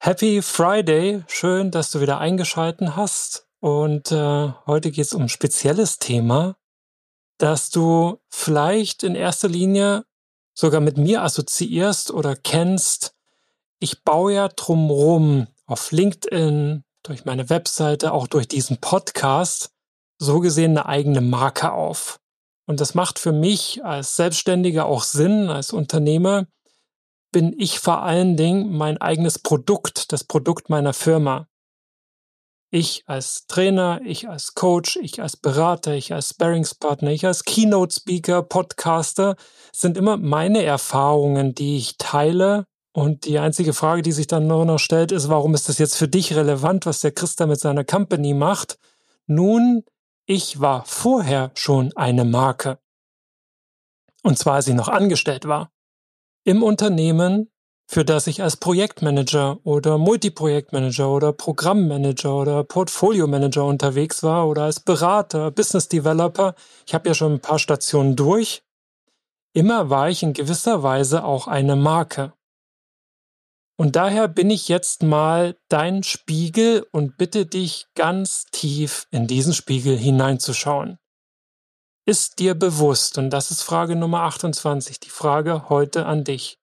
[0.00, 3.48] Happy Friday, schön, dass du wieder eingeschalten hast.
[3.58, 6.56] Und äh, heute geht es um ein spezielles Thema,
[7.38, 10.04] das du vielleicht in erster Linie
[10.54, 13.16] sogar mit mir assoziierst oder kennst.
[13.80, 19.72] Ich baue ja drumrum auf LinkedIn, durch meine Webseite, auch durch diesen Podcast,
[20.18, 22.20] so gesehen eine eigene Marke auf.
[22.66, 26.46] Und das macht für mich als Selbstständiger auch Sinn, als Unternehmer,
[27.30, 31.48] bin ich vor allen Dingen mein eigenes Produkt, das Produkt meiner Firma.
[32.70, 37.94] Ich als Trainer, ich als Coach, ich als Berater, ich als Sparringspartner, ich als Keynote
[37.94, 39.36] Speaker, Podcaster
[39.72, 42.66] sind immer meine Erfahrungen, die ich teile.
[42.92, 45.96] Und die einzige Frage, die sich dann nur noch stellt, ist, warum ist das jetzt
[45.96, 48.78] für dich relevant, was der Christa mit seiner Company macht?
[49.26, 49.84] Nun,
[50.26, 52.78] ich war vorher schon eine Marke.
[54.22, 55.70] Und zwar, als ich noch angestellt war
[56.44, 57.50] im Unternehmen,
[57.90, 64.80] für das ich als Projektmanager oder Multiprojektmanager oder Programmmanager oder Portfolio-Manager unterwegs war oder als
[64.80, 66.54] Berater, Business Developer.
[66.86, 68.62] Ich habe ja schon ein paar Stationen durch.
[69.54, 72.34] Immer war ich in gewisser Weise auch eine Marke.
[73.80, 79.54] Und daher bin ich jetzt mal dein Spiegel und bitte dich ganz tief in diesen
[79.54, 80.98] Spiegel hineinzuschauen.
[82.08, 86.58] Ist dir bewusst, und das ist Frage Nummer 28, die Frage heute an dich,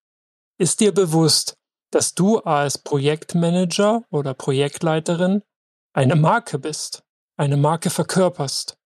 [0.57, 1.53] ist dir bewusst,
[1.91, 5.43] dass du als Projektmanager oder Projektleiterin
[5.93, 7.03] eine Marke bist,
[7.37, 8.79] eine Marke verkörperst?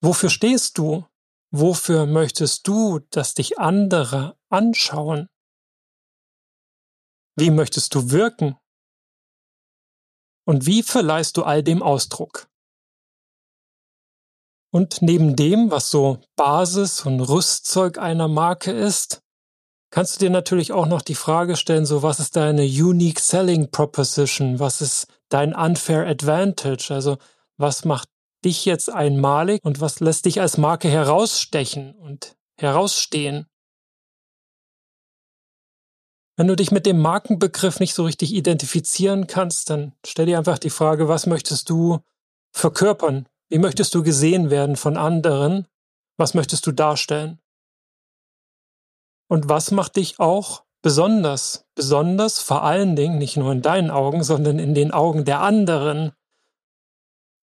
[0.00, 1.04] Wofür stehst du?
[1.52, 5.26] Wofür möchtest du, dass dich andere anschauen?
[7.36, 8.56] Wie möchtest du wirken?
[10.46, 12.48] Und wie verleihst du all dem Ausdruck?
[14.74, 19.22] Und neben dem, was so Basis und Rüstzeug einer Marke ist,
[19.92, 23.70] kannst du dir natürlich auch noch die Frage stellen, so was ist deine Unique Selling
[23.70, 24.58] Proposition?
[24.58, 26.92] Was ist dein Unfair Advantage?
[26.92, 27.18] Also
[27.56, 28.08] was macht
[28.44, 33.46] dich jetzt einmalig und was lässt dich als Marke herausstechen und herausstehen?
[36.36, 40.58] Wenn du dich mit dem Markenbegriff nicht so richtig identifizieren kannst, dann stell dir einfach
[40.58, 42.00] die Frage, was möchtest du
[42.50, 43.28] verkörpern?
[43.54, 45.68] Wie möchtest du gesehen werden von anderen?
[46.16, 47.38] Was möchtest du darstellen?
[49.30, 51.64] Und was macht dich auch besonders?
[51.76, 56.10] Besonders vor allen Dingen nicht nur in deinen Augen, sondern in den Augen der anderen.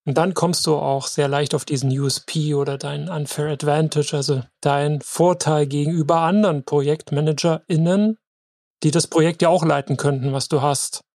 [0.06, 4.44] Und dann kommst du auch sehr leicht auf diesen USP oder deinen Unfair Advantage, also
[4.60, 8.18] dein Vorteil gegenüber anderen ProjektmanagerInnen,
[8.84, 11.06] die das Projekt ja auch leiten könnten, was du hast.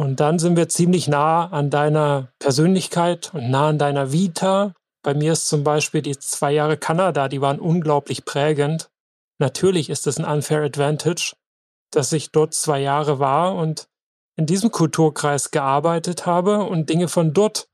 [0.00, 4.72] Und dann sind wir ziemlich nah an deiner Persönlichkeit und nah an deiner Vita.
[5.02, 8.90] Bei mir ist zum Beispiel die zwei Jahre Kanada, die waren unglaublich prägend.
[9.38, 11.34] Natürlich ist es ein unfair advantage,
[11.90, 13.90] dass ich dort zwei Jahre war und
[14.36, 17.68] in diesem Kulturkreis gearbeitet habe und Dinge von dort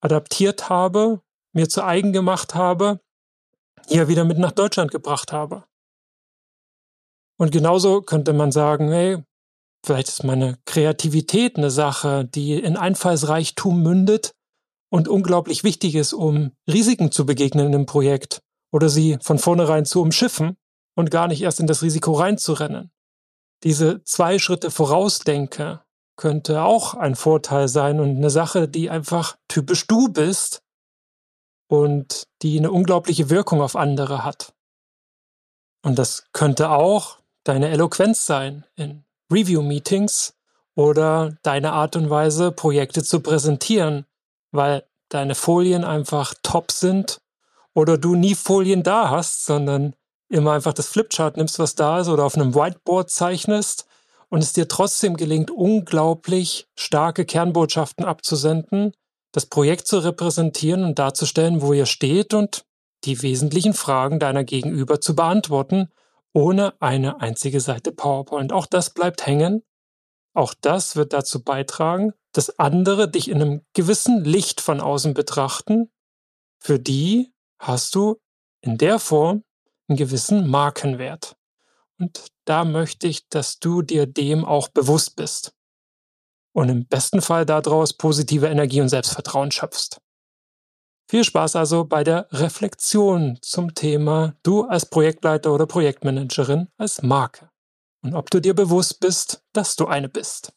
[0.00, 1.20] adaptiert habe,
[1.52, 3.00] mir zu eigen gemacht habe,
[3.88, 5.64] hier wieder mit nach Deutschland gebracht habe.
[7.38, 9.24] Und genauso könnte man sagen, hey,
[9.84, 14.32] Vielleicht ist meine Kreativität eine Sache, die in Einfallsreichtum mündet
[14.90, 20.00] und unglaublich wichtig ist, um Risiken zu begegnen im Projekt oder sie von vornherein zu
[20.00, 20.56] umschiffen
[20.94, 22.92] und gar nicht erst in das Risiko reinzurennen.
[23.64, 25.80] Diese zwei Schritte vorausdenke
[26.16, 30.62] könnte auch ein Vorteil sein und eine Sache, die einfach typisch du bist
[31.68, 34.52] und die eine unglaubliche Wirkung auf andere hat.
[35.84, 40.34] Und das könnte auch deine Eloquenz sein in Review-Meetings
[40.74, 44.06] oder deine Art und Weise, Projekte zu präsentieren,
[44.50, 47.20] weil deine Folien einfach top sind
[47.74, 49.94] oder du nie Folien da hast, sondern
[50.28, 53.86] immer einfach das Flipchart nimmst, was da ist oder auf einem Whiteboard zeichnest
[54.28, 58.92] und es dir trotzdem gelingt, unglaublich starke Kernbotschaften abzusenden,
[59.32, 62.64] das Projekt zu repräsentieren und darzustellen, wo ihr steht und
[63.04, 65.88] die wesentlichen Fragen deiner Gegenüber zu beantworten
[66.32, 68.52] ohne eine einzige Seite PowerPoint.
[68.52, 69.62] Auch das bleibt hängen.
[70.34, 75.90] Auch das wird dazu beitragen, dass andere dich in einem gewissen Licht von außen betrachten.
[76.58, 78.20] Für die hast du
[78.62, 79.44] in der Form
[79.88, 81.36] einen gewissen Markenwert.
[81.98, 85.54] Und da möchte ich, dass du dir dem auch bewusst bist.
[86.54, 90.00] Und im besten Fall daraus positive Energie und Selbstvertrauen schöpfst.
[91.12, 97.50] Viel Spaß also bei der Reflexion zum Thema du als Projektleiter oder Projektmanagerin als Marke
[98.02, 100.54] und ob du dir bewusst bist, dass du eine bist.